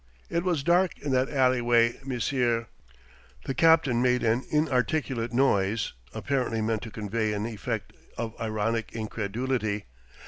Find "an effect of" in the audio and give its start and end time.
7.33-8.33